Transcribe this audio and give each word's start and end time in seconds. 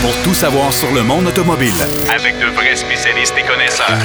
pour 0.00 0.14
tout 0.22 0.34
savoir 0.34 0.72
sur 0.72 0.92
le 0.92 1.02
monde 1.02 1.26
automobile. 1.26 1.72
Avec 2.14 2.38
de 2.38 2.46
vrais 2.54 2.76
spécialistes 2.76 3.34
et 3.38 3.46
connaisseurs. 3.46 3.98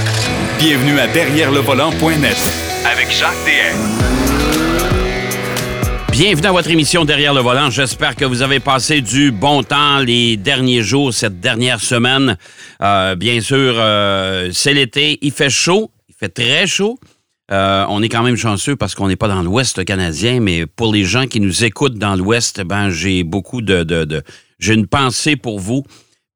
Bienvenue 0.58 1.00
à 1.00 1.08
Derrière 1.08 1.52
le 1.52 1.60
volant.net 1.60 2.38
Avec 2.86 3.12
Jacques 3.12 3.34
DM. 3.46 3.78
Bienvenue 6.12 6.48
à 6.48 6.52
votre 6.52 6.70
émission 6.70 7.06
Derrière 7.06 7.34
le 7.34 7.42
volant. 7.42 7.70
J'espère 7.70 8.16
que 8.16 8.26
vous 8.26 8.42
avez 8.42 8.60
passé 8.60 9.02
du 9.02 9.32
bon 9.32 9.64
temps 9.64 10.00
les 10.00 10.38
derniers 10.38 10.84
jours, 10.84 11.14
cette 11.14 11.40
dernière 11.40 11.80
semaine. 11.80 12.38
Euh, 12.82 13.16
bien 13.16 13.42
sûr, 13.42 13.76
euh, 13.78 14.50
c'est 14.52 14.74
l'été, 14.74 15.18
il 15.22 15.32
fait 15.32 15.50
chaud, 15.50 15.92
il 16.10 16.16
fait 16.16 16.30
très 16.30 16.68
chaud. 16.68 17.00
Euh, 17.52 17.86
on 17.90 18.02
est 18.02 18.10
quand 18.10 18.24
même 18.24 18.38
chanceux 18.38 18.76
parce 18.76 18.96
qu'on 18.96 19.08
n'est 19.08 19.16
pas 19.16 19.28
dans 19.28 19.42
l'Ouest 19.42 19.84
canadien, 19.86 20.40
mais 20.40 20.66
pour 20.66 20.94
les 20.94 21.04
gens 21.04 21.28
qui 21.28 21.40
nous 21.40 21.64
écoutent 21.64 21.98
dans 21.98 22.16
l'Ouest, 22.16 22.62
ben 22.62 22.90
j'ai 22.90 23.24
beaucoup 23.24 23.62
de, 23.62 23.84
de, 23.84 24.24
j'ai 24.64 24.74
une 24.74 24.88
pensée 24.88 25.36
pour 25.36 25.60
vous 25.60 25.84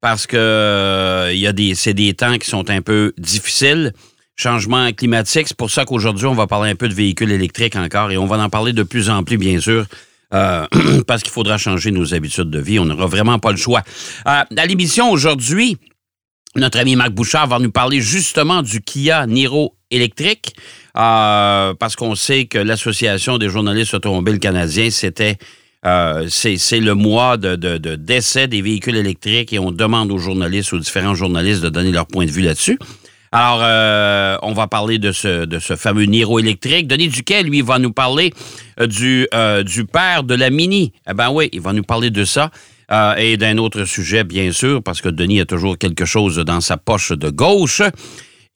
parce 0.02 0.28
que 0.28 0.38
euh, 0.38 1.32
y 1.34 1.48
a 1.48 1.54
des, 1.54 1.76
c'est 1.76 1.94
des 1.94 2.14
temps 2.14 2.38
qui 2.38 2.50
sont 2.50 2.70
un 2.70 2.82
peu 2.82 3.14
difficiles. 3.18 3.94
Changement 4.36 4.92
climatique, 4.92 5.48
c'est 5.48 5.58
pour 5.58 5.72
ça 5.72 5.86
qu'aujourd'hui 5.86 6.28
on 6.28 6.36
va 6.36 6.46
parler 6.46 6.70
un 6.70 6.76
peu 6.76 6.88
de 6.88 6.94
véhicules 6.94 7.32
électriques 7.32 7.76
encore 7.76 8.12
et 8.12 8.18
on 8.18 8.28
va 8.28 8.38
en 8.38 8.50
parler 8.50 8.74
de 8.74 8.84
plus 8.84 9.10
en 9.10 9.24
plus 9.24 9.38
bien 9.38 9.60
sûr. 9.60 9.86
Euh, 10.34 10.68
parce 11.08 11.24
qu'il 11.24 11.32
faudra 11.32 11.58
changer 11.58 11.92
nos 11.92 12.14
habitudes 12.14 12.50
de 12.50 12.60
vie. 12.60 12.80
On 12.80 12.86
n'aura 12.86 13.08
vraiment 13.08 13.40
pas 13.40 13.52
le 13.52 13.58
choix. 13.58 13.82
à 14.26 14.46
l'émission 14.68 15.10
aujourd'hui, 15.10 15.78
notre 16.56 16.80
ami 16.80 16.96
Marc 16.96 17.12
Bouchard 17.12 17.48
va 17.48 17.60
nous 17.60 17.72
parler 17.72 18.02
justement 18.02 18.62
du 18.62 18.82
Kia 18.82 19.26
Niro 19.26 19.76
électrique. 19.90 20.54
Euh, 20.98 21.74
parce 21.76 21.96
qu'on 21.96 22.16
sait 22.16 22.46
que 22.46 22.58
l'Association 22.58 23.38
des 23.38 23.50
journalistes 23.50 23.94
automobiles 23.94 24.40
canadiens, 24.40 24.90
c'était 24.90 25.38
euh, 25.86 26.28
c'est 26.30 26.80
le 26.80 26.96
mois 26.96 27.38
de, 27.38 27.56
décès 27.96 28.48
des 28.48 28.62
véhicules 28.62 28.96
électriques 28.96 29.54
et 29.54 29.60
on 29.60 29.72
demande 29.72 30.12
aux 30.12 30.18
journalistes, 30.18 30.74
aux 30.74 30.80
différents 30.80 31.16
journalistes 31.16 31.62
de 31.62 31.70
donner 31.70 31.92
leur 31.92 32.08
point 32.08 32.26
de 32.26 32.32
vue 32.32 32.42
là-dessus. 32.42 32.80
Alors, 33.32 33.60
euh, 33.62 34.38
on 34.42 34.54
va 34.54 34.68
parler 34.68 35.00
de 35.00 35.12
ce, 35.12 35.76
fameux 35.76 36.06
Niro 36.06 36.40
électrique. 36.40 36.88
Denis 36.88 37.10
Duquet, 37.10 37.44
lui, 37.44 37.62
va 37.62 37.78
nous 37.78 37.92
parler 37.92 38.34
du, 38.80 39.28
du 39.66 39.86
père 39.86 40.24
de 40.24 40.34
la 40.34 40.50
Mini. 40.50 40.94
Eh 41.10 41.14
ben 41.14 41.30
oui, 41.30 41.50
il 41.52 41.62
va 41.62 41.74
nous 41.74 41.84
parler 41.84 42.10
de 42.10 42.24
ça. 42.24 42.52
et 43.18 43.36
d'un 43.38 43.58
autre 43.58 43.84
sujet, 43.84 44.24
bien 44.24 44.52
sûr, 44.54 44.82
parce 44.82 45.02
que 45.02 45.10
Denis 45.10 45.42
a 45.42 45.46
toujours 45.46 45.78
quelque 45.78 46.06
chose 46.06 46.38
dans 46.38 46.62
sa 46.62 46.78
poche 46.78 47.12
de 47.12 47.30
gauche. 47.30 47.82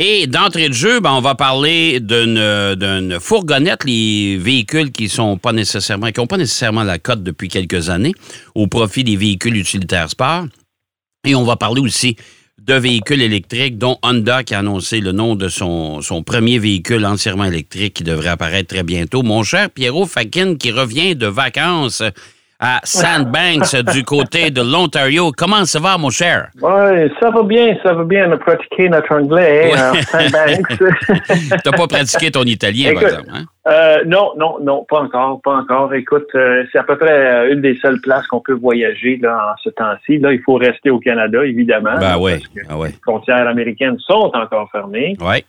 Et 0.04 0.26
d'entrée 0.26 0.68
de 0.68 0.74
jeu, 0.74 1.00
ben, 1.00 1.12
on 1.12 1.22
va 1.22 1.36
parler 1.36 2.00
d'une 2.00 3.20
fourgonnette, 3.20 3.84
les 3.84 4.36
véhicules 4.36 4.92
qui 4.92 5.14
n'ont 5.20 5.38
pas 5.38 5.52
nécessairement 5.54 6.84
la 6.84 6.98
cote 6.98 7.22
depuis 7.22 7.50
quelques 7.50 7.92
années, 7.92 8.16
au 8.56 8.66
profit 8.66 9.04
des 9.04 9.16
véhicules 9.16 9.56
utilitaires 9.56 10.10
sport. 10.10 10.46
Et 11.24 11.36
on 11.36 11.44
va 11.44 11.56
parler 11.56 11.82
aussi 11.82 12.16
de 12.60 12.74
véhicules 12.74 13.22
électriques, 13.22 13.78
dont 13.78 14.00
Honda 14.02 14.44
qui 14.44 14.56
a 14.56 14.60
annoncé 14.60 15.02
le 15.02 15.12
nom 15.12 15.36
de 15.36 15.50
son, 15.50 16.02
son 16.02 16.24
premier 16.24 16.58
véhicule 16.58 17.06
entièrement 17.06 17.46
électrique 17.46 17.94
qui 17.94 18.04
devrait 18.04 18.30
apparaître 18.30 18.74
très 18.74 18.82
bientôt. 18.82 19.22
Mon 19.22 19.44
cher 19.44 19.70
Pierrot 19.70 20.08
Fakin 20.08 20.56
qui 20.56 20.72
revient 20.72 21.16
de 21.16 21.28
vacances 21.28 22.02
à 22.62 22.80
Sandbanks 22.84 23.76
du 23.92 24.04
côté 24.04 24.52
de 24.52 24.62
l'Ontario. 24.62 25.32
Comment 25.36 25.66
ça 25.66 25.80
va, 25.80 25.98
mon 25.98 26.12
cher? 26.12 26.50
Oui, 26.62 27.12
ça 27.20 27.32
va 27.32 27.42
bien, 27.42 27.76
ça 27.84 27.94
va 27.94 28.04
bien. 28.04 28.30
On 28.30 28.34
a 28.34 28.38
pratiqué 28.38 28.88
notre 28.88 29.14
anglais 29.14 29.74
à 29.74 29.94
Sandbanks. 30.04 30.80
T'as 31.64 31.72
pas 31.72 31.88
pratiqué 31.88 32.30
ton 32.30 32.44
italien, 32.44 32.94
par 32.94 33.04
exemple, 33.04 33.30
hein? 33.34 33.46
Euh, 33.68 34.04
non, 34.06 34.34
non, 34.38 34.58
non, 34.62 34.86
pas 34.90 35.02
encore, 35.02 35.40
pas 35.44 35.56
encore. 35.56 35.94
Écoute, 35.94 36.28
euh, 36.34 36.64
c'est 36.72 36.80
à 36.80 36.84
peu 36.84 36.98
près 36.98 37.12
euh, 37.12 37.54
une 37.54 37.62
des 37.62 37.78
seules 37.80 38.02
places 38.02 38.26
qu'on 38.28 38.40
peut 38.40 38.54
voyager 38.54 39.18
là 39.22 39.54
en 39.54 39.58
ce 39.64 39.70
temps-ci. 39.70 40.18
Là, 40.18 40.34
il 40.34 40.42
faut 40.42 40.56
rester 40.56 40.90
au 40.90 41.00
Canada, 41.00 41.46
évidemment. 41.46 41.98
Ben 42.00 42.18
oui, 42.20 42.44
ah 42.70 42.74
Les 42.84 42.94
frontières 43.04 43.48
américaines 43.48 43.98
sont 44.00 44.32
encore 44.34 44.70
fermées. 44.72 45.16
Oui. 45.20 45.44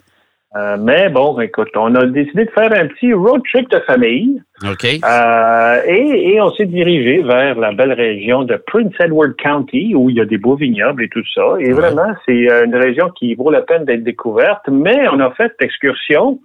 Euh, 0.55 0.77
mais 0.78 1.08
bon, 1.08 1.41
écoute, 1.41 1.70
on 1.77 1.95
a 1.95 2.05
décidé 2.05 2.44
de 2.44 2.50
faire 2.50 2.71
un 2.72 2.87
petit 2.88 3.15
road 3.15 3.41
trip 3.50 3.71
de 3.71 3.78
famille. 3.81 4.43
OK. 4.62 4.84
Euh, 4.84 5.82
et, 5.87 6.41
on 6.43 6.50
s'est 6.53 6.66
dirigé 6.66 7.22
vers 7.22 7.59
la 7.59 7.72
belle 7.72 7.93
région 7.93 8.43
de 8.43 8.56
Prince 8.66 8.93
Edward 9.00 9.34
County, 9.37 9.94
où 9.94 10.10
il 10.10 10.16
y 10.16 10.21
a 10.21 10.27
des 10.27 10.37
beaux 10.37 10.56
vignobles 10.56 11.04
et 11.04 11.09
tout 11.09 11.25
ça. 11.34 11.43
Et 11.59 11.72
vraiment, 11.72 12.15
c'est 12.27 12.50
euh, 12.50 12.66
une 12.66 12.77
région 12.77 13.09
qui 13.10 13.34
vaut 13.34 13.50
la 13.50 13.62
peine 13.62 13.87
d'être 13.87 14.04
découverte. 14.04 14.62
Mais 14.71 15.09
on 15.09 15.21
a 15.21 15.31
fait 15.32 15.53
l'excursion. 15.59 16.38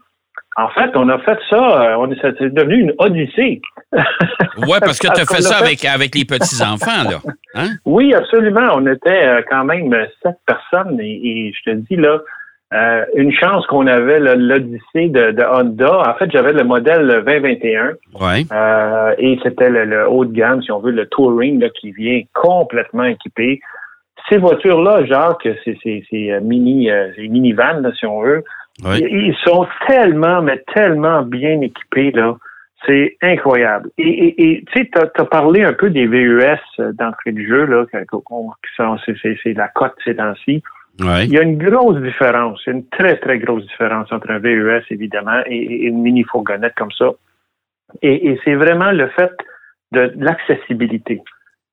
En 0.56 0.70
fait, 0.70 0.90
on 0.96 1.10
a 1.10 1.20
fait 1.20 1.38
ça, 1.50 2.00
on 2.00 2.10
c'est 2.22 2.54
devenu 2.54 2.82
une 2.82 2.94
odyssée. 2.98 3.62
ouais, 3.92 4.80
parce 4.80 5.00
que 5.00 5.08
tu 5.14 5.22
as 5.22 5.26
fait 5.26 5.42
ça 5.42 5.58
avec, 5.58 5.84
avec 5.86 6.16
les 6.16 6.26
petits-enfants, 6.26 7.10
là. 7.10 7.20
Hein? 7.54 7.72
Oui, 7.86 8.14
absolument. 8.14 8.70
On 8.76 8.88
était 8.88 9.44
quand 9.52 9.66
même 9.66 9.94
sept 10.24 10.38
personnes 10.48 11.00
et 11.00 11.54
je 11.54 11.72
te 11.72 11.76
dis, 11.76 11.96
là, 11.96 12.22
euh, 12.74 13.06
une 13.16 13.32
chance 13.32 13.66
qu'on 13.68 13.88
avait 13.88 14.20
l'Odyssée 14.20 15.08
de, 15.08 15.32
de, 15.32 15.44
Honda. 15.44 16.10
En 16.10 16.14
fait, 16.16 16.30
j'avais 16.30 16.52
le 16.52 16.66
modèle 16.66 17.24
2021. 17.26 17.94
Ouais. 18.20 18.46
Euh, 18.52 19.16
et 19.18 19.40
c'était 19.42 19.70
le, 19.70 20.10
haut 20.10 20.26
de 20.26 20.34
gamme, 20.34 20.62
si 20.62 20.72
on 20.72 20.80
veut, 20.80 20.92
le 20.92 21.06
Touring 21.08 21.62
là, 21.62 21.70
qui 21.70 21.92
vient 21.92 22.22
complètement 22.34 23.06
équipé. 23.06 23.62
Ces 24.30 24.38
voitures-là, 24.38 25.06
Jacques, 25.06 25.48
c'est 25.64 26.04
euh, 26.14 26.42
mini, 26.42 26.92
euh, 26.92 27.12
minivan, 27.18 27.80
là, 27.80 27.92
si 27.98 28.06
on 28.06 28.22
veut. 28.22 28.44
Ils, 28.84 29.36
sont 29.46 29.66
tellement, 29.88 30.42
mais 30.42 30.62
tellement 30.74 31.22
bien 31.22 31.62
équipés, 31.62 32.12
là. 32.12 32.36
C'est 32.86 33.18
incroyable. 33.24 33.90
Et 33.98 34.64
tu 34.72 34.80
sais, 34.82 34.90
tu 34.94 35.00
as, 35.00 35.26
parlé 35.26 35.64
un 35.64 35.74
peu 35.74 35.90
des 35.90 36.06
VUS 36.06 36.60
d'entrée 36.78 37.32
de 37.32 37.42
jeu, 37.42 37.66
là, 37.66 37.86
c'est 37.92 39.54
la 39.54 39.68
cote 39.70 39.96
ces 40.06 40.16
temps-ci. 40.16 40.62
Il 41.00 41.32
y 41.32 41.38
a 41.38 41.44
une 41.44 41.58
grosse 41.58 42.02
différence, 42.02 42.66
une 42.66 42.86
très, 42.88 43.18
très 43.18 43.38
grosse 43.40 43.66
différence 43.68 44.12
entre 44.12 44.32
un 44.32 44.40
VES, 44.40 44.84
évidemment, 44.90 45.42
et, 45.46 45.86
une 45.86 46.02
mini-fourgonnette 46.02 46.74
comme 46.76 46.92
ça. 46.92 47.12
Et, 48.02 48.38
c'est 48.44 48.56
vraiment 48.56 48.92
le 48.92 49.08
fait 49.10 49.32
de, 49.92 50.12
l'accessibilité. 50.18 51.22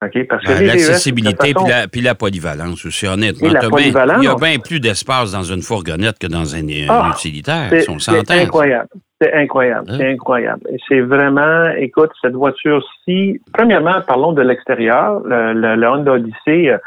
Parce 0.01 0.13
que 0.13 0.49
ben, 0.53 0.67
L'accessibilité 0.67 1.55
puis, 1.91 2.03
la, 2.03 2.15
polyvalence 2.15 2.85
aussi, 2.85 3.07
honnêtement. 3.07 3.49
il 3.49 4.25
y 4.25 4.29
a 4.29 4.35
bien 4.35 4.59
plus 4.59 4.79
d'espace 4.79 5.33
dans 5.33 5.43
une 5.43 5.63
fourgonnette 5.63 6.19
que 6.19 6.27
dans 6.27 6.55
un, 6.55 6.67
ah, 6.89 7.11
utilitaire. 7.15 7.71
C'est 7.99 8.31
incroyable. 8.31 8.89
C'est 9.21 9.33
incroyable. 9.33 9.87
Hein? 9.89 9.97
C'est 9.99 10.11
incroyable. 10.11 10.61
C'est 10.89 11.01
vraiment, 11.01 11.71
écoute, 11.79 12.11
cette 12.21 12.35
voiture-ci, 12.35 13.41
premièrement, 13.53 14.03
parlons 14.07 14.33
de 14.33 14.43
l'extérieur. 14.43 15.21
Le, 15.25 15.55
le, 15.77 15.89
Honda 15.89 16.13
Odyssey, 16.13 16.69
euh, 16.69 16.79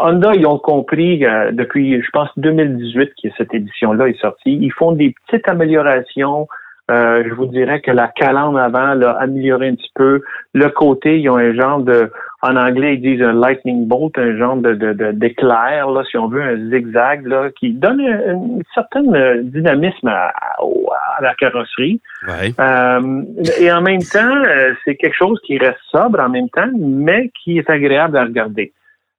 Honda, 0.00 0.32
ils 0.34 0.46
ont 0.46 0.58
compris 0.58 1.24
euh, 1.24 1.50
depuis, 1.52 2.00
je 2.02 2.10
pense, 2.12 2.28
2018 2.36 3.12
que 3.22 3.28
cette 3.36 3.52
édition-là 3.52 4.08
est 4.08 4.20
sortie. 4.20 4.58
Ils 4.60 4.72
font 4.72 4.92
des 4.92 5.14
petites 5.26 5.48
améliorations. 5.48 6.48
Euh, 6.88 7.24
je 7.26 7.34
vous 7.34 7.46
dirais 7.46 7.80
que 7.80 7.90
la 7.90 8.06
calandre 8.06 8.58
avant 8.58 8.94
l'a 8.94 9.10
amélioré 9.10 9.68
un 9.68 9.74
petit 9.74 9.90
peu. 9.94 10.22
Le 10.54 10.68
côté, 10.68 11.18
ils 11.18 11.28
ont 11.28 11.36
un 11.36 11.52
genre 11.52 11.80
de, 11.80 12.12
en 12.42 12.54
anglais, 12.54 12.94
ils 12.94 13.00
disent 13.00 13.22
un 13.22 13.32
lightning 13.32 13.88
bolt, 13.88 14.16
un 14.18 14.36
genre 14.36 14.56
de, 14.56 14.72
d'éclair, 15.10 15.90
là, 15.90 16.04
si 16.08 16.16
on 16.16 16.28
veut, 16.28 16.42
un 16.42 16.70
zigzag, 16.70 17.26
là, 17.26 17.50
qui 17.58 17.72
donne 17.72 18.00
un, 18.00 18.60
certain 18.72 19.02
dynamisme 19.42 20.06
à, 20.06 20.32
la 21.20 21.34
carrosserie. 21.34 22.00
et 23.60 23.72
en 23.72 23.80
même 23.80 24.02
temps, 24.02 24.42
c'est 24.84 24.94
quelque 24.94 25.16
chose 25.16 25.40
qui 25.44 25.58
reste 25.58 25.80
sobre 25.90 26.20
en 26.20 26.28
même 26.28 26.50
temps, 26.50 26.70
mais 26.78 27.32
qui 27.42 27.58
est 27.58 27.68
agréable 27.68 28.16
à 28.16 28.24
regarder. 28.24 28.72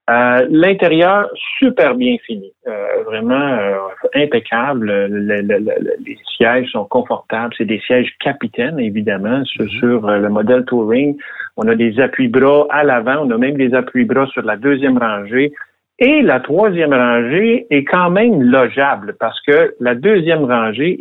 Euh, 0.09 0.47
l'intérieur, 0.49 1.29
super 1.59 1.95
bien 1.95 2.15
fini. 2.25 2.53
Euh, 2.65 3.03
vraiment 3.05 3.35
euh, 3.35 3.75
impeccable. 4.15 4.89
les 4.89 6.17
sièges 6.37 6.69
sont 6.71 6.85
confortables. 6.85 7.53
C'est 7.57 7.65
des 7.65 7.79
sièges 7.79 8.13
capitaines, 8.21 8.79
évidemment, 8.79 9.43
sur, 9.43 10.03
mhm. 10.03 10.21
le 10.21 10.29
modèle 10.29 10.63
Touring. 10.63 11.17
On 11.57 11.67
a 11.67 11.75
des 11.75 11.99
appuis-bras 11.99 12.67
à 12.69 12.83
l'avant. 12.85 13.25
On 13.25 13.31
a 13.31 13.37
même 13.37 13.57
des 13.57 13.73
appuis-bras 13.73 14.27
sur 14.27 14.43
la 14.43 14.55
deuxième 14.55 14.97
rangée. 14.97 15.51
Et 15.99 16.21
la 16.21 16.39
troisième 16.39 16.93
rangée 16.93 17.65
est 17.69 17.83
quand 17.83 18.11
même 18.11 18.43
logeable 18.43 19.15
parce 19.19 19.41
que 19.41 19.73
la 19.79 19.95
deuxième 19.95 20.45
rangée, 20.45 20.99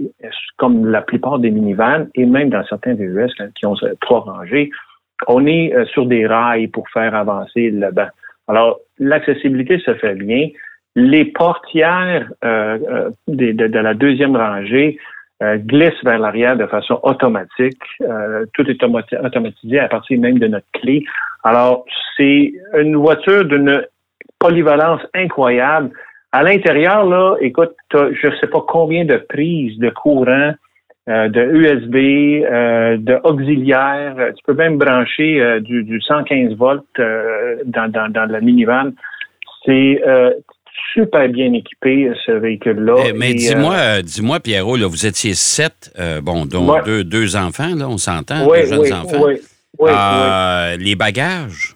comme 0.56 0.90
la 0.90 1.02
plupart 1.02 1.38
des 1.38 1.50
minivans 1.50 2.06
et 2.14 2.24
même 2.24 2.48
dans 2.48 2.64
certains 2.64 2.94
VUS 2.94 3.30
qui 3.54 3.66
ont 3.66 3.76
trois 4.00 4.20
rangées, 4.20 4.70
on 5.28 5.46
est 5.46 5.74
sur 5.92 6.06
des 6.06 6.26
rails 6.26 6.68
pour 6.68 6.88
faire 6.88 7.14
avancer 7.14 7.70
le 7.70 7.92
banc. 7.92 8.08
Alors, 8.48 8.78
l'accessibilité 8.98 9.78
se 9.80 9.94
fait 9.94 10.14
bien. 10.14 10.48
Les 10.94 11.24
portières 11.26 12.30
euh, 12.44 12.78
euh 12.88 13.10
de, 13.28 13.52
de, 13.52 13.78
la 13.78 13.94
deuxième 13.94 14.36
rangée 14.36 14.98
euh, 15.42 15.58
glissent 15.58 16.02
vers 16.02 16.18
l'arrière 16.18 16.56
de 16.56 16.66
façon 16.66 16.98
automatique. 17.02 17.82
Euh, 18.00 18.46
tout 18.54 18.66
est 18.70 18.82
automatisé 18.82 19.78
à 19.78 19.88
partir 19.88 20.18
même 20.18 20.38
de 20.38 20.46
notre 20.46 20.66
clé. 20.72 21.04
Alors, 21.44 21.84
c'est 22.16 22.52
une 22.78 22.96
voiture 22.96 23.44
d'une 23.44 23.84
polyvalence 24.38 25.02
incroyable. 25.14 25.90
À 26.32 26.42
l'intérieur, 26.42 27.04
là, 27.04 27.36
écoute, 27.40 27.74
je 27.92 28.26
ne 28.26 28.36
sais 28.36 28.46
pas 28.46 28.64
combien 28.66 29.04
de 29.04 29.16
prises 29.16 29.78
de 29.78 29.90
courant 29.90 30.54
euh, 31.08 31.28
de 31.28 31.40
USB, 31.40 31.94
euh, 32.44 32.96
de 32.98 33.18
auxiliaire. 33.24 34.16
Tu 34.36 34.42
peux 34.46 34.54
même 34.54 34.76
brancher 34.78 35.40
euh, 35.40 35.60
du, 35.60 35.84
du, 35.84 36.00
115 36.00 36.54
volts 36.56 36.84
dans, 37.66 37.88
dans, 37.90 38.08
dans, 38.12 38.24
la 38.30 38.40
minivan. 38.40 38.90
C'est 39.64 40.02
euh, 40.06 40.30
super 40.92 41.28
bien 41.28 41.52
équipé, 41.52 42.12
ce 42.24 42.32
véhicule-là. 42.32 43.04
Eh, 43.08 43.12
mais 43.12 43.34
dis-moi, 43.34 43.74
euh, 43.74 43.98
euh, 43.98 44.02
dis-moi, 44.02 44.40
Pierrot, 44.40 44.76
là, 44.76 44.86
vous 44.86 45.06
étiez 45.06 45.34
sept, 45.34 45.92
euh, 45.98 46.20
bon, 46.20 46.46
dont 46.46 46.68
Ouais. 46.72 46.82
deux, 46.84 47.04
deux 47.04 47.36
enfants, 47.36 47.74
là, 47.76 47.88
on 47.88 47.98
s'entend, 47.98 48.46
oui, 48.48 48.60
deux 48.60 48.66
jeunes 48.66 48.80
oui, 48.80 48.92
enfants. 48.92 49.22
oui, 49.24 49.34
oui, 49.78 49.90
Euh, 49.92 50.76
Les 50.76 50.94
bagages? 50.96 51.74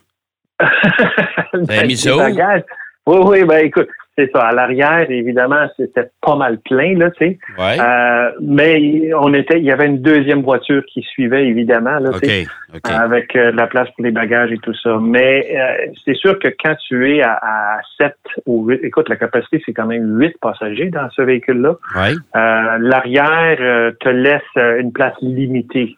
oui. 0.61 0.67
Ça 1.69 1.85
Les 1.85 2.17
bagages. 2.17 2.63
Oui, 3.07 3.19
oui, 3.25 3.45
ben 3.45 3.65
écoute, 3.65 3.89
c'est 4.21 4.31
ça. 4.33 4.49
À 4.49 4.53
l'arrière, 4.53 5.11
évidemment, 5.11 5.67
c'était 5.77 6.11
pas 6.21 6.37
mal 6.37 6.59
plein, 6.59 6.97
là, 6.99 7.11
tu 7.11 7.25
sais. 7.25 7.39
Euh, 7.59 8.31
mais 8.41 9.13
on 9.15 9.33
était, 9.33 9.59
il 9.59 9.65
y 9.65 9.73
avait 9.73 9.87
une 9.87 10.03
deuxième 10.03 10.43
voiture 10.43 10.83
qui 10.87 11.03
suivait, 11.03 11.47
évidemment, 11.47 11.99
là, 11.99 12.11
avec 12.85 13.35
euh, 13.37 13.53
de 13.53 13.57
la 13.57 13.67
place 13.67 13.89
pour 13.97 14.05
les 14.05 14.11
bagages 14.11 14.53
et 14.53 14.59
tout 14.59 14.75
ça. 14.75 14.99
Mais 15.01 15.47
euh, 15.57 15.93
c'est 16.05 16.17
sûr 16.17 16.39
que 16.39 16.49
quand 16.63 16.75
tu 16.87 17.17
es 17.17 17.23
à, 17.23 17.39
à 17.43 17.81
7 17.99 18.15
ou 18.47 18.67
8, 18.69 18.81
écoute, 18.83 19.09
la 19.09 19.17
capacité, 19.17 19.63
c'est 19.65 19.73
quand 19.73 19.87
même 19.87 20.19
8 20.19 20.39
passagers 20.41 20.91
dans 20.91 21.09
ce 21.11 21.23
véhicule-là. 21.23 21.77
L'arrière 22.79 23.93
te 24.01 24.09
laisse 24.09 24.43
une 24.57 24.93
place 24.93 25.15
limitée 25.23 25.97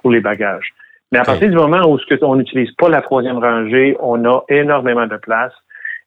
pour 0.00 0.10
les 0.10 0.20
bagages. 0.20 0.72
Mais 1.12 1.18
à 1.20 1.24
partir 1.24 1.48
du 1.48 1.54
moment 1.54 1.82
où 1.86 1.98
on 2.22 2.36
n'utilise 2.36 2.72
pas 2.72 2.88
la 2.88 3.00
troisième 3.00 3.38
rangée, 3.38 3.96
on 4.00 4.24
a 4.24 4.42
énormément 4.48 5.06
de 5.06 5.16
place. 5.16 5.52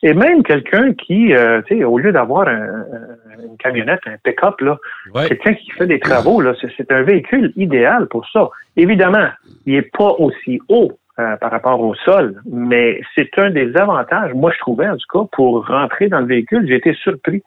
Et 0.04 0.14
même 0.14 0.44
quelqu'un 0.44 0.94
qui, 0.94 1.34
euh, 1.34 1.62
tu 1.64 1.78
sais, 1.80 1.84
au 1.84 1.98
lieu 1.98 2.12
d'avoir 2.12 2.48
un- 2.48 2.62
un- 2.62 3.44
une 3.44 3.58
camionnette, 3.58 4.02
un 4.06 4.18
pick-up, 4.24 4.62
là, 4.62 4.78
Ouais. 5.16 5.28
quelqu'un 5.28 5.56
qui 5.56 5.72
fait 5.72 5.88
des 5.88 6.00
travaux, 6.00 6.40
là, 6.40 6.54
c'est, 6.62 6.70
c'est 6.78 6.92
un 6.92 7.02
véhicule 7.02 7.52
idéal 7.56 8.08
pour 8.08 8.28
ça. 8.30 8.50
Évidemment, 8.76 9.28
il 9.66 9.74
n'est 9.74 9.82
pas 9.82 10.12
aussi 10.20 10.60
haut 10.70 10.92
euh, 11.20 11.36
par 11.38 11.50
rapport 11.50 11.82
au 11.82 11.96
sol, 11.96 12.36
mais 12.52 13.02
c'est 13.16 13.32
un 13.40 13.50
des 13.50 13.76
avantages, 13.76 14.32
moi 14.36 14.52
je 14.54 14.60
trouvais 14.60 14.88
en 14.88 14.98
tout 14.98 15.08
cas, 15.24 15.28
pour 15.32 15.66
rentrer 15.68 16.10
dans 16.10 16.20
le 16.20 16.28
véhicule, 16.28 16.68
j'ai 16.68 16.76
été 16.76 16.94
surpris. 16.94 17.42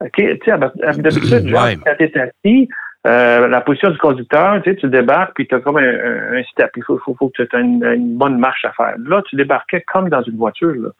OK, 0.00 0.12
tu 0.14 0.38
sais, 0.44 0.52
hab- 0.52 0.70
hab- 0.84 1.00
d'habitude, 1.02 1.48
genre, 1.48 1.64
Ouais. 1.64 1.76
quand 1.84 1.94
tu 1.98 2.04
es 2.04 2.18
assis, 2.20 2.68
euh, 3.08 3.48
la 3.48 3.60
position 3.62 3.90
du 3.90 3.98
conducteur, 3.98 4.62
tu 4.62 4.70
sais, 4.70 4.76
tu 4.76 4.88
débarques, 4.88 5.32
puis 5.34 5.48
tu 5.48 5.56
as 5.56 5.58
comme 5.60 5.76
un, 5.78 5.82
un- 5.82 6.36
un 6.38 6.42
step. 6.44 6.70
Il 6.76 6.84
faut, 6.84 6.98
faut, 6.98 7.14
faut 7.18 7.28
que 7.30 7.42
tu 7.42 7.56
aies 7.56 7.60
une, 7.60 7.84
une 7.84 8.16
bonne 8.16 8.38
marche 8.38 8.64
à 8.64 8.70
faire. 8.72 8.94
Là, 9.04 9.20
tu 9.28 9.34
débarquais 9.34 9.80
comme 9.92 10.08
dans 10.08 10.22
une 10.22 10.36
voiture. 10.36 10.74
Là. 10.76 10.90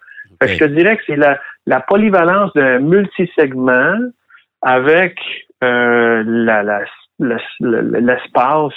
Je 0.42 0.58
te 0.58 0.64
dirais 0.64 0.96
que 0.96 1.02
c'est 1.06 1.16
la, 1.16 1.38
la 1.66 1.80
polyvalence 1.80 2.52
d'un 2.54 2.78
multisegment 2.80 4.10
avec 4.62 5.16
euh, 5.64 6.22
la, 6.26 6.62
la, 6.62 6.80
l'espace 7.18 8.72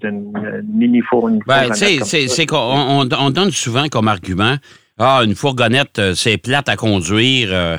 d'une 0.00 0.62
mini 0.72 1.00
fourniture. 1.02 1.44
Ben, 1.46 1.72
c'est- 1.74 2.46
qu'on 2.46 2.56
on, 2.56 3.08
on 3.18 3.30
donne 3.30 3.50
souvent 3.50 3.88
comme 3.88 4.08
argument. 4.08 4.56
Ah, 5.00 5.20
une 5.24 5.36
fourgonnette, 5.36 5.98
euh, 6.00 6.12
c'est 6.14 6.38
plate 6.38 6.68
à 6.68 6.74
conduire. 6.74 7.50
euh, 7.52 7.76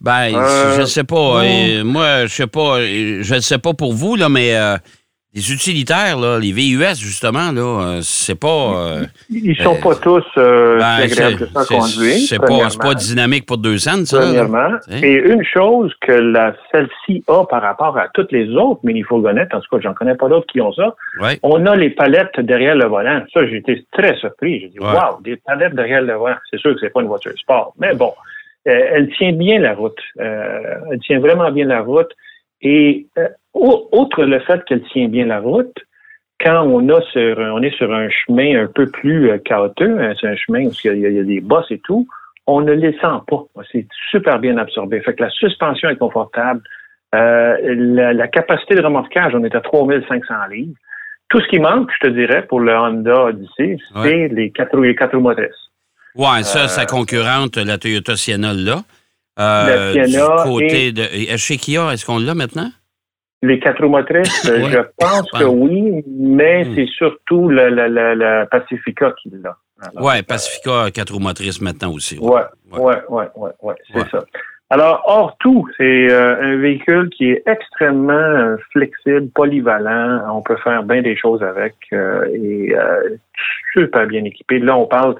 ben, 0.00 0.34
Euh, 0.36 0.76
je 0.78 0.84
sais 0.84 1.02
pas. 1.02 1.42
euh, 1.44 1.82
moi, 1.84 2.26
je 2.26 2.32
sais 2.32 2.46
pas. 2.46 2.80
Je 2.80 3.38
sais 3.40 3.58
pas 3.58 3.74
pour 3.74 3.92
vous, 3.92 4.14
là, 4.14 4.28
mais 4.28 4.56
euh, 4.56 4.76
les 5.34 5.52
utilitaires, 5.52 6.16
là, 6.18 6.38
les 6.38 6.52
VUS, 6.52 6.94
justement, 6.98 7.50
là, 7.52 7.60
euh, 7.96 7.98
c'est 8.02 8.38
pas. 8.38 8.46
euh, 9.00 9.04
Ils 9.30 9.56
sont 9.56 9.74
euh, 9.74 9.80
pas 9.82 9.94
tous 9.96 10.22
euh, 10.38 10.78
ben, 10.78 10.84
agréables 11.02 11.48
à 11.54 11.64
c'est- 11.64 11.74
conduire. 11.74 12.14
c'est 12.28 12.38
pas, 12.38 12.70
c'est 12.70 12.80
pas 12.80 12.94
dynamique 12.94 13.44
pour 13.46 13.58
deux 13.58 13.78
cents, 13.78 14.04
ça. 14.04 14.18
Premièrement. 14.20 14.68
Et 15.02 15.14
une 15.14 15.42
chose 15.44 15.92
que 16.00 16.12
la 16.12 16.54
celle-ci 16.70 17.24
a 17.26 17.44
par 17.46 17.62
rapport 17.62 17.98
à 17.98 18.08
toutes 18.14 18.30
les 18.30 18.48
autres 18.54 18.80
mini-fourgonnettes, 18.84 19.52
en 19.54 19.60
tout 19.60 19.68
cas, 19.76 19.82
j'en 19.82 19.94
connais 19.94 20.14
pas 20.14 20.28
d'autres 20.28 20.46
qui 20.46 20.60
ont 20.60 20.72
ça, 20.72 20.94
Ouais. 21.20 21.38
on 21.42 21.66
a 21.66 21.74
les 21.74 21.90
palettes 21.90 22.38
derrière 22.38 22.76
le 22.76 22.86
volant. 22.86 23.22
Ça, 23.32 23.44
j'ai 23.46 23.56
été 23.56 23.84
très 23.92 24.16
surpris. 24.18 24.60
J'ai 24.60 24.68
dit, 24.68 24.78
Ouais. 24.78 24.86
wow, 24.86 25.20
des 25.22 25.36
palettes 25.36 25.74
derrière 25.74 26.02
le 26.02 26.14
volant. 26.14 26.36
C'est 26.50 26.60
sûr 26.60 26.74
que 26.74 26.80
c'est 26.80 26.92
pas 26.92 27.00
une 27.02 27.08
voiture 27.08 27.32
sport. 27.36 27.74
Mais 27.80 27.92
bon, 27.94 28.12
euh, 28.68 28.86
elle 28.92 29.10
tient 29.18 29.32
bien 29.32 29.58
la 29.58 29.74
route. 29.74 29.98
Euh, 30.20 30.58
elle 30.92 31.00
tient 31.00 31.18
vraiment 31.18 31.50
bien 31.50 31.66
la 31.66 31.80
route. 31.80 32.10
Et 32.62 33.06
euh, 33.18 33.28
outre 33.54 34.24
le 34.24 34.40
fait 34.40 34.64
qu'elle 34.64 34.82
tient 34.92 35.08
bien 35.08 35.26
la 35.26 35.40
route, 35.40 35.74
quand 36.44 36.62
on 36.66 36.88
a 36.90 37.00
sur, 37.12 37.38
on 37.38 37.62
est 37.62 37.74
sur 37.76 37.92
un 37.92 38.08
chemin 38.10 38.64
un 38.64 38.66
peu 38.66 38.86
plus 38.86 39.30
euh, 39.30 39.38
chaotique, 39.38 39.82
hein, 39.86 40.12
c'est 40.20 40.26
un 40.28 40.36
chemin 40.36 40.66
où 40.66 40.70
il 40.84 40.86
y, 41.00 41.06
a, 41.06 41.08
il 41.10 41.16
y 41.16 41.20
a 41.20 41.22
des 41.24 41.40
bosses 41.40 41.70
et 41.70 41.78
tout, 41.78 42.06
on 42.46 42.60
ne 42.60 42.72
les 42.72 42.92
sent 42.92 43.20
pas. 43.28 43.44
C'est 43.72 43.86
super 44.10 44.38
bien 44.38 44.58
absorbé. 44.58 45.00
Fait 45.00 45.14
que 45.14 45.22
la 45.22 45.30
suspension 45.30 45.88
est 45.88 45.96
confortable. 45.96 46.60
Euh, 47.14 47.56
la, 47.76 48.12
la 48.12 48.28
capacité 48.28 48.74
de 48.74 48.82
remorquage, 48.82 49.32
on 49.34 49.44
est 49.44 49.54
à 49.54 49.60
3500 49.60 50.34
livres. 50.50 50.74
Tout 51.30 51.40
ce 51.40 51.48
qui 51.48 51.58
manque, 51.58 51.90
je 52.00 52.08
te 52.08 52.12
dirais, 52.12 52.44
pour 52.46 52.60
le 52.60 52.74
Honda 52.76 53.24
Odyssey, 53.26 53.78
c'est 53.94 53.98
Ouais. 53.98 54.28
les 54.28 54.50
quatre 54.50 54.76
les 54.78 54.94
quatre 54.94 55.14
roues 55.16 55.22
motrices. 55.22 55.48
Ouais, 56.16 56.42
ça, 56.42 56.64
Euh, 56.64 56.68
ça 56.68 56.84
concurrente 56.86 57.56
la 57.56 57.78
Toyota 57.78 58.16
Sienna, 58.16 58.52
là. 58.52 58.82
Euh, 59.38 59.94
La 59.94 60.04
Sienna 60.06 60.44
du 60.44 60.50
côté 60.50 60.86
et- 60.88 60.92
de. 60.92 61.36
Chez 61.38 61.56
Kia, 61.56 61.92
est-ce 61.92 62.04
qu'on 62.04 62.18
l'a 62.18 62.34
maintenant? 62.34 62.68
Les 63.46 63.58
quatre 63.58 63.82
roues 63.82 63.90
motrices, 63.90 64.48
euh, 64.48 64.62
Ouais. 64.64 64.70
je 64.70 64.78
pense 64.98 65.30
que 65.32 65.44
oui, 65.44 66.02
mais 66.08 66.64
Hmm. 66.64 66.72
c'est 66.74 66.86
surtout 67.00 67.48
le, 67.48 67.68
le, 67.68 67.88
le, 67.88 68.14
le 68.14 68.46
Pacifica 68.50 69.12
qui 69.20 69.30
l'a. 69.42 69.56
Alors, 69.82 70.04
Ouais, 70.06 70.22
Pacifica, 70.22 70.90
quatre 70.92 71.12
roues 71.12 71.20
motrices 71.30 71.60
maintenant 71.60 71.92
aussi. 71.92 72.18
Ouais, 72.18 72.42
ouais, 72.72 72.96
ouais, 73.08 73.28
ouais, 73.62 73.74
c'est 73.92 74.08
ça. 74.10 74.20
Alors, 74.70 75.02
hors 75.06 75.36
tout, 75.40 75.68
c'est 75.76 76.10
euh, 76.10 76.42
un 76.42 76.56
véhicule 76.56 77.10
qui 77.10 77.24
est 77.32 77.42
extrêmement 77.46 78.12
euh, 78.12 78.56
flexible, 78.72 79.28
polyvalent. 79.34 80.22
On 80.36 80.40
peut 80.42 80.56
faire 80.64 80.82
bien 80.84 81.02
des 81.02 81.16
choses 81.16 81.42
avec 81.42 81.74
euh, 81.92 82.24
et 82.32 82.74
euh, 82.74 83.16
super 83.74 84.06
bien 84.06 84.24
équipé. 84.24 84.58
Là, 84.58 84.76
on 84.76 84.86
parle 84.86 85.16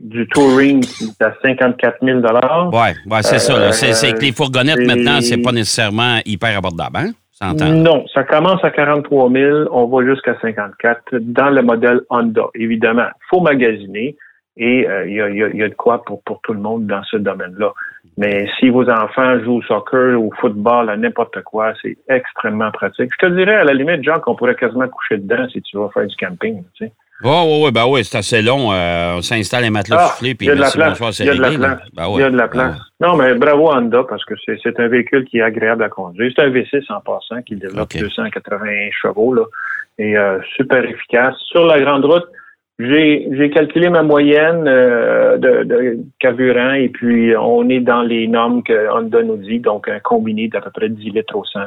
du 0.00 0.26
touring 0.28 0.84
qui 0.84 1.04
est 1.04 1.24
à 1.24 1.34
54 1.42 1.98
000 2.02 2.18
Ouais, 2.20 2.94
ouais, 3.10 3.22
c'est 3.22 3.38
ça. 3.38 3.72
C'est, 3.72 4.12
que 4.12 4.20
les 4.20 4.32
fourgonnettes, 4.32 4.86
maintenant, 4.86 5.20
c'est 5.20 5.40
pas 5.40 5.52
nécessairement 5.52 6.18
hyper 6.26 6.58
abordable, 6.58 6.96
hein? 6.98 7.10
Non, 7.40 8.04
ça 8.12 8.24
commence 8.24 8.62
à 8.62 8.70
43 8.70 9.30
000, 9.30 9.68
on 9.72 9.86
va 9.86 10.04
jusqu'à 10.04 10.38
54 10.40 11.16
dans 11.18 11.50
le 11.50 11.62
modèle 11.62 12.00
Honda. 12.10 12.44
Évidemment, 12.54 13.08
faut 13.30 13.40
magasiner 13.40 14.16
et 14.56 14.86
euh, 14.86 15.06
il 15.06 15.14
y, 15.14 15.20
a, 15.20 15.30
y 15.30 15.56
y 15.56 15.62
a 15.62 15.68
de 15.68 15.74
quoi 15.74 16.04
pour, 16.04 16.22
pour 16.22 16.40
tout 16.42 16.52
le 16.52 16.60
monde 16.60 16.86
dans 16.86 17.02
ce 17.04 17.16
domaine-là. 17.16 17.72
Mais 18.18 18.46
si 18.58 18.68
vos 18.68 18.88
enfants 18.88 19.40
jouent 19.40 19.58
au 19.58 19.62
soccer, 19.62 20.20
au 20.20 20.30
football, 20.40 20.90
à 20.90 20.96
n'importe 20.96 21.42
quoi, 21.42 21.72
c'est 21.80 21.96
extrêmement 22.08 22.70
pratique. 22.70 23.10
Je 23.18 23.26
te 23.26 23.32
dirais, 23.32 23.56
à 23.56 23.64
la 23.64 23.72
limite, 23.72 24.04
Jean, 24.04 24.20
qu'on 24.20 24.34
pourrait 24.34 24.54
quasiment 24.54 24.88
coucher 24.88 25.16
dedans 25.16 25.48
si 25.48 25.62
tu 25.62 25.78
vas 25.78 25.88
faire 25.88 26.06
du 26.06 26.16
camping. 26.16 26.62
Tu 26.74 26.86
sais. 26.86 26.92
Oh, 27.24 27.28
ouais, 27.28 27.64
ouais, 27.64 27.70
ben 27.72 27.86
ouais, 27.86 28.02
c'est 28.02 28.18
assez 28.18 28.42
long. 28.42 28.72
euh, 28.72 29.14
on 29.18 29.22
s'installe 29.22 29.64
un 29.64 29.70
matelas 29.70 29.96
Ah, 30.00 30.06
soufflé, 30.08 30.34
puis 30.34 30.46
il 30.46 30.48
y 30.48 30.52
a 30.52 30.54
de 30.56 30.60
la 30.60 30.70
place. 30.70 31.18
Il 31.20 31.26
y 31.26 31.28
a 31.30 31.34
de 31.34 31.40
la 31.40 31.50
place. 31.50 31.78
Ben 31.94 32.08
ouais. 32.08 32.14
Il 32.16 32.20
y 32.20 32.24
a 32.24 32.30
de 32.30 32.36
la 32.36 32.46
Ben 32.46 32.50
place. 32.50 32.78
Non, 33.00 33.16
mais 33.16 33.34
bravo 33.34 33.72
Honda 33.72 34.04
parce 34.08 34.24
que 34.24 34.34
c'est 34.62 34.78
un 34.80 34.88
véhicule 34.88 35.24
qui 35.24 35.38
est 35.38 35.42
agréable 35.42 35.82
à 35.84 35.88
conduire. 35.88 36.32
C'est 36.34 36.42
un 36.42 36.50
V6 36.50 36.84
en 36.92 37.00
passant 37.00 37.42
qui 37.42 37.56
développe 37.56 37.92
Ok. 37.94 38.00
280 38.00 38.66
chevaux 39.00 39.34
là, 39.34 39.42
et 39.98 40.16
euh, 40.16 40.38
super 40.56 40.84
efficace. 40.84 41.34
Sur 41.50 41.66
la 41.66 41.80
grande 41.80 42.04
route, 42.04 42.24
j'ai 42.78 43.28
j'ai 43.32 43.50
calculé 43.50 43.88
ma 43.90 44.02
moyenne 44.02 44.64
euh, 44.66 45.36
de, 45.38 45.62
de 45.64 45.98
carburant 46.18 46.72
et 46.72 46.88
puis 46.88 47.36
on 47.36 47.68
est 47.68 47.80
dans 47.80 48.02
les 48.02 48.26
normes 48.26 48.62
que 48.62 48.90
Honda 48.90 49.22
nous 49.22 49.36
dit, 49.36 49.60
donc 49.60 49.88
un 49.88 50.00
combiné 50.00 50.48
d'à 50.48 50.60
peu 50.60 50.70
près 50.70 50.88
10 50.88 51.10
litres 51.10 51.36
au 51.36 51.44
100. 51.44 51.60